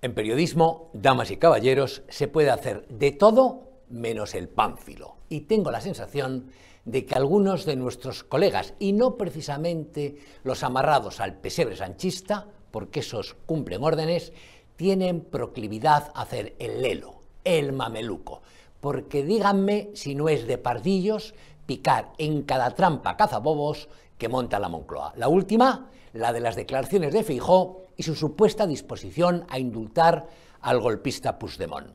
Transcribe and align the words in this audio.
En 0.00 0.14
periodismo, 0.14 0.90
damas 0.92 1.32
y 1.32 1.38
caballeros, 1.38 2.02
se 2.08 2.28
puede 2.28 2.50
hacer 2.50 2.86
de 2.86 3.10
todo 3.10 3.64
menos 3.88 4.36
el 4.36 4.48
pánfilo. 4.48 5.16
Y 5.28 5.40
tengo 5.40 5.72
la 5.72 5.80
sensación 5.80 6.52
de 6.84 7.04
que 7.04 7.16
algunos 7.16 7.64
de 7.64 7.74
nuestros 7.74 8.22
colegas, 8.22 8.74
y 8.78 8.92
no 8.92 9.16
precisamente 9.16 10.16
los 10.44 10.62
amarrados 10.62 11.18
al 11.18 11.34
pesebre 11.34 11.74
sanchista, 11.74 12.46
porque 12.70 13.00
esos 13.00 13.34
cumplen 13.44 13.82
órdenes, 13.82 14.32
tienen 14.76 15.20
proclividad 15.20 16.12
a 16.14 16.22
hacer 16.22 16.54
el 16.60 16.80
lelo, 16.80 17.16
el 17.42 17.72
mameluco. 17.72 18.42
Porque 18.80 19.24
díganme 19.24 19.90
si 19.94 20.14
no 20.14 20.28
es 20.28 20.46
de 20.46 20.58
pardillos 20.58 21.34
picar 21.66 22.12
en 22.18 22.42
cada 22.42 22.70
trampa 22.76 23.16
cazabobos 23.16 23.88
que 24.16 24.28
monta 24.28 24.60
la 24.60 24.68
Moncloa. 24.68 25.14
La 25.16 25.26
última, 25.26 25.90
la 26.12 26.32
de 26.32 26.38
las 26.38 26.54
declaraciones 26.54 27.12
de 27.12 27.24
Feijó 27.24 27.87
y 27.98 28.04
su 28.04 28.14
supuesta 28.14 28.66
disposición 28.66 29.44
a 29.48 29.58
indultar 29.58 30.28
al 30.62 30.80
golpista 30.80 31.38
Puigdemont. 31.38 31.90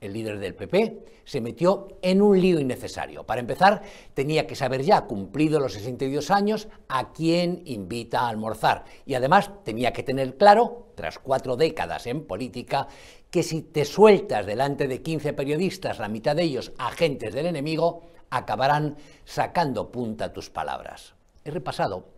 El 0.00 0.12
líder 0.12 0.38
del 0.38 0.54
PP 0.54 1.22
se 1.24 1.40
metió 1.40 1.88
en 2.02 2.20
un 2.20 2.38
lío 2.38 2.60
innecesario. 2.60 3.24
Para 3.24 3.40
empezar, 3.40 3.80
tenía 4.12 4.46
que 4.46 4.56
saber 4.56 4.82
ya, 4.82 5.06
cumplido 5.06 5.60
los 5.60 5.72
62 5.72 6.30
años, 6.30 6.68
a 6.88 7.12
quién 7.12 7.62
invita 7.64 8.20
a 8.20 8.28
almorzar. 8.28 8.84
Y 9.06 9.14
además 9.14 9.50
tenía 9.64 9.92
que 9.94 10.02
tener 10.02 10.36
claro, 10.36 10.88
tras 10.96 11.18
cuatro 11.18 11.56
décadas 11.56 12.06
en 12.06 12.26
política, 12.26 12.88
que 13.30 13.42
si 13.42 13.62
te 13.62 13.86
sueltas 13.86 14.44
delante 14.44 14.88
de 14.88 15.00
15 15.00 15.32
periodistas, 15.32 16.00
la 16.00 16.08
mitad 16.08 16.36
de 16.36 16.42
ellos 16.42 16.72
agentes 16.76 17.32
del 17.32 17.46
enemigo, 17.46 18.02
acabarán 18.28 18.96
sacando 19.24 19.90
punta 19.90 20.32
tus 20.32 20.50
palabras. 20.50 21.14
He 21.44 21.50
repasado 21.50 22.13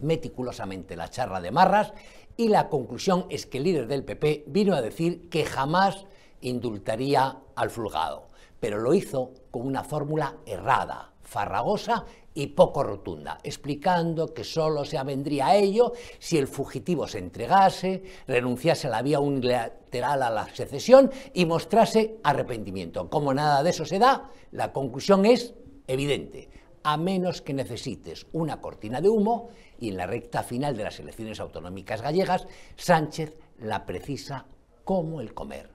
meticulosamente 0.00 0.96
la 0.96 1.10
charla 1.10 1.40
de 1.40 1.50
Marras 1.50 1.92
y 2.36 2.48
la 2.48 2.68
conclusión 2.68 3.26
es 3.30 3.46
que 3.46 3.58
el 3.58 3.64
líder 3.64 3.86
del 3.86 4.04
PP 4.04 4.44
vino 4.48 4.74
a 4.74 4.82
decir 4.82 5.28
que 5.28 5.44
jamás 5.44 6.06
indultaría 6.40 7.38
al 7.54 7.70
fulgado, 7.70 8.28
pero 8.60 8.78
lo 8.78 8.94
hizo 8.94 9.32
con 9.50 9.66
una 9.66 9.84
fórmula 9.84 10.36
errada, 10.46 11.12
farragosa 11.22 12.04
y 12.34 12.48
poco 12.48 12.82
rotunda, 12.82 13.38
explicando 13.44 14.34
que 14.34 14.42
solo 14.42 14.84
se 14.84 14.98
avendría 14.98 15.48
a 15.48 15.56
ello 15.56 15.92
si 16.18 16.36
el 16.36 16.48
fugitivo 16.48 17.06
se 17.06 17.18
entregase, 17.18 18.02
renunciase 18.26 18.88
a 18.88 18.90
la 18.90 19.02
vía 19.02 19.20
unilateral 19.20 20.22
a 20.22 20.30
la 20.30 20.48
secesión 20.52 21.10
y 21.32 21.46
mostrase 21.46 22.16
arrepentimiento. 22.24 23.08
Como 23.08 23.32
nada 23.32 23.62
de 23.62 23.70
eso 23.70 23.84
se 23.84 24.00
da, 24.00 24.30
la 24.50 24.72
conclusión 24.72 25.24
es 25.24 25.54
evidente 25.86 26.48
a 26.84 26.96
menos 26.98 27.40
que 27.42 27.54
necesites 27.54 28.26
una 28.32 28.60
cortina 28.60 29.00
de 29.00 29.08
humo 29.08 29.48
y 29.80 29.88
en 29.88 29.96
la 29.96 30.06
recta 30.06 30.42
final 30.42 30.76
de 30.76 30.84
las 30.84 31.00
elecciones 31.00 31.40
autonómicas 31.40 32.02
gallegas, 32.02 32.46
Sánchez 32.76 33.36
la 33.58 33.86
precisa 33.86 34.46
como 34.84 35.20
el 35.20 35.32
comer. 35.32 35.70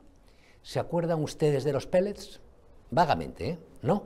¿Se 0.62 0.80
acuerdan 0.80 1.24
ustedes 1.24 1.64
de 1.64 1.74
los 1.74 1.88
pellets? 1.88 2.40
Vagamente, 2.92 3.50
¿eh? 3.50 3.60
¿No? 3.82 4.04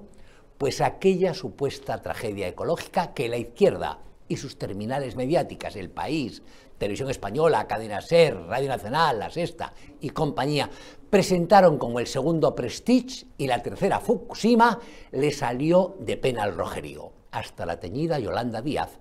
Pues 0.57 0.79
aquella 0.79 1.33
supuesta 1.33 2.01
tragedia 2.01 2.47
ecológica 2.47 3.13
que 3.13 3.27
la 3.27 3.37
izquierda 3.37 3.99
y 4.33 4.37
sus 4.37 4.57
terminales 4.57 5.15
mediáticas, 5.15 5.75
El 5.75 5.89
País, 5.89 6.41
Televisión 6.77 7.09
Española, 7.09 7.67
Cadena 7.67 8.01
Ser, 8.01 8.35
Radio 8.35 8.67
Nacional, 8.67 9.19
La 9.19 9.29
Sexta 9.29 9.73
y 10.01 10.09
compañía, 10.09 10.69
presentaron 11.09 11.77
como 11.77 11.99
el 11.99 12.07
segundo 12.07 12.55
Prestige 12.55 13.27
y 13.37 13.47
la 13.47 13.61
tercera 13.61 13.99
Fukushima, 13.99 14.79
le 15.11 15.31
salió 15.31 15.95
de 15.99 16.17
pena 16.17 16.43
al 16.43 16.55
rojerío. 16.55 17.13
Hasta 17.31 17.65
la 17.65 17.79
teñida 17.79 18.19
Yolanda 18.19 18.61
Díaz 18.61 18.99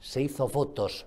se 0.00 0.20
hizo 0.22 0.48
fotos 0.48 1.06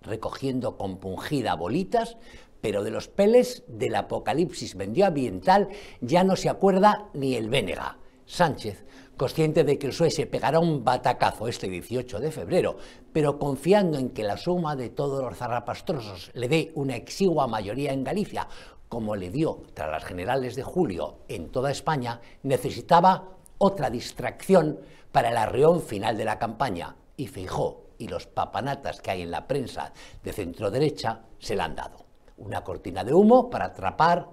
recogiendo 0.00 0.78
compungida 0.78 1.54
bolitas, 1.54 2.16
pero 2.62 2.82
de 2.82 2.90
los 2.90 3.08
peles 3.08 3.62
del 3.68 3.94
apocalipsis 3.94 4.74
medioambiental 4.74 5.68
ya 6.00 6.24
no 6.24 6.36
se 6.36 6.48
acuerda 6.48 7.08
ni 7.12 7.34
el 7.34 7.50
Vénega. 7.50 7.98
Sánchez, 8.26 8.84
consciente 9.16 9.64
de 9.64 9.78
que 9.78 9.86
el 9.86 9.92
PSOE 9.92 10.10
se 10.10 10.26
pegará 10.26 10.58
un 10.58 10.84
batacazo 10.84 11.48
este 11.48 11.68
18 11.68 12.18
de 12.18 12.32
febrero, 12.32 12.76
pero 13.12 13.38
confiando 13.38 13.98
en 13.98 14.10
que 14.10 14.24
la 14.24 14.36
suma 14.36 14.76
de 14.76 14.90
todos 14.90 15.22
los 15.22 15.36
zarrapastrosos 15.36 16.32
le 16.34 16.48
dé 16.48 16.72
una 16.74 16.96
exigua 16.96 17.46
mayoría 17.46 17.92
en 17.92 18.04
Galicia, 18.04 18.48
como 18.88 19.16
le 19.16 19.30
dio 19.30 19.62
tras 19.74 19.90
las 19.90 20.04
generales 20.04 20.54
de 20.56 20.62
julio 20.62 21.20
en 21.28 21.50
toda 21.50 21.70
España, 21.70 22.20
necesitaba 22.42 23.36
otra 23.58 23.90
distracción 23.90 24.80
para 25.12 25.30
el 25.30 25.36
arreón 25.36 25.80
final 25.80 26.16
de 26.16 26.24
la 26.24 26.38
campaña, 26.38 26.96
y 27.16 27.28
Feijó 27.28 27.86
y 27.98 28.08
los 28.08 28.26
papanatas 28.26 29.00
que 29.00 29.10
hay 29.10 29.22
en 29.22 29.30
la 29.30 29.46
prensa 29.46 29.92
de 30.22 30.32
centro 30.32 30.70
derecha 30.70 31.22
se 31.38 31.56
la 31.56 31.64
han 31.64 31.76
dado. 31.76 32.04
Una 32.36 32.62
cortina 32.62 33.02
de 33.02 33.14
humo 33.14 33.48
para 33.48 33.66
atrapar 33.66 34.28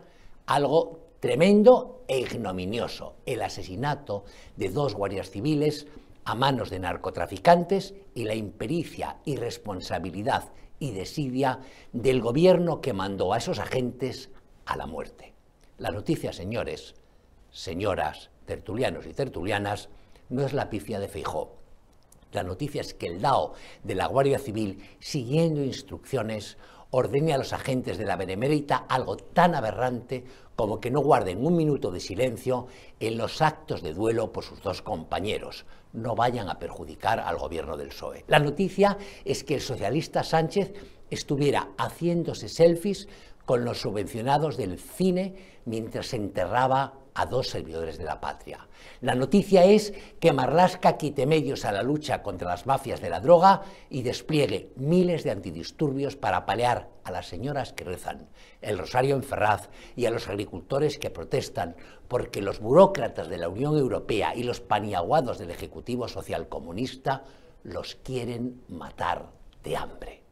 algo 0.46 1.03
tremendo 1.24 2.04
e 2.10 2.20
ignominioso, 2.20 3.16
el 3.26 3.44
asesinato 3.44 4.26
de 4.58 4.68
dos 4.68 4.94
guardias 4.94 5.30
civiles 5.30 5.88
a 6.26 6.36
manos 6.36 6.70
de 6.70 6.80
narcotraficantes 6.80 7.94
y 8.14 8.26
la 8.26 8.36
impericia, 8.36 9.20
irresponsabilidad 9.24 10.52
y 10.80 10.92
desidia 10.92 11.62
del 11.94 12.20
gobierno 12.20 12.82
que 12.82 12.92
mandó 12.92 13.32
a 13.32 13.38
esos 13.38 13.60
agentes 13.60 14.32
a 14.66 14.76
la 14.76 14.86
muerte. 14.86 15.34
La 15.78 15.92
noticia, 15.92 16.34
señores, 16.34 16.94
señoras, 17.52 18.30
tertulianos 18.46 19.06
y 19.06 19.14
tertulianas, 19.14 19.88
no 20.28 20.46
es 20.46 20.52
la 20.52 20.70
pifia 20.70 21.00
de 21.00 21.08
Feijó, 21.08 21.56
la 22.34 22.44
noticia 22.44 22.82
es 22.82 22.94
que 22.94 23.08
el 23.08 23.22
DAO 23.22 23.54
de 23.82 23.96
la 23.96 24.08
Guardia 24.08 24.40
Civil, 24.40 24.84
siguiendo 25.00 25.64
instrucciones, 25.64 26.58
ordene 26.96 27.34
a 27.34 27.40
los 27.40 27.54
agentes 27.54 27.98
de 27.98 28.06
la 28.06 28.16
Benemérita 28.16 28.86
algo 28.88 29.18
tan 29.18 29.56
aberrante 29.56 30.24
como 30.56 30.80
que 30.80 30.92
no 30.92 31.00
guarden 31.02 31.44
un 31.44 31.56
minuto 31.56 31.90
de 31.90 32.00
silencio 32.00 32.68
en 33.00 33.18
los 33.18 33.42
actos 33.42 33.81
de 33.81 33.96
duelo 33.96 34.31
por 34.31 34.44
sus 34.44 34.62
dos 34.62 34.84
compañeros. 34.84 35.66
No 35.92 36.16
vayan 36.16 36.50
a 36.50 36.59
perjudicar 36.59 37.20
al 37.20 37.38
gobierno 37.38 37.78
del 37.78 37.88
PSOE. 37.88 38.26
La 38.28 38.38
noticia 38.38 39.00
es 39.26 39.44
que 39.44 39.56
el 39.56 39.62
socialista 39.62 40.24
Sánchez 40.24 40.72
estuviera 41.09 41.70
haciéndose 41.80 42.48
selfies 42.48 43.08
con 43.48 43.66
los 43.66 43.81
subvencionados 43.81 44.56
del 44.56 44.78
cine 44.78 45.36
mientras 45.66 46.14
enterraba 46.14 46.94
a 47.16 47.25
dos 47.25 47.50
servidores 47.50 47.97
de 47.97 48.03
la 48.03 48.19
patria. 48.19 48.68
La 49.01 49.16
noticia 49.16 49.66
es 49.66 49.94
que 50.19 50.34
Marlasca 50.34 50.97
quite 50.97 51.25
medios 51.25 51.66
a 51.66 51.72
la 51.72 51.84
lucha 51.84 52.24
contra 52.24 52.50
las 52.50 52.66
mafias 52.66 53.01
de 53.01 53.09
la 53.09 53.19
droga 53.19 53.62
y 53.90 54.01
despliegue 54.01 54.72
miles 54.75 55.24
de 55.24 55.31
antidisturbios 55.31 56.16
para 56.16 56.46
palear 56.46 56.90
a 57.03 57.12
las 57.12 57.28
señoras 57.28 57.74
que 57.74 57.84
rezan 57.84 58.29
el 58.62 58.78
rosario 58.78 59.16
en 59.16 59.24
Ferraz 59.24 59.69
y 59.96 60.06
a 60.06 60.12
los 60.12 60.28
agricultores 60.28 60.97
que 60.97 61.09
protestan 61.09 61.75
porque 62.07 62.41
los 62.41 62.59
burócratas 62.59 63.30
de 63.30 63.38
la 63.38 63.50
Unión 63.50 63.78
Europea 63.78 64.35
y 64.35 64.44
los 64.44 64.62
paniaguados 64.62 65.38
del 65.38 65.51
Ejecutivo 65.51 66.07
Social 66.07 66.47
Comunista 66.47 67.24
los 67.63 67.95
quieren 67.95 68.62
matar 68.68 69.31
de 69.63 69.78
hambre. 69.78 70.23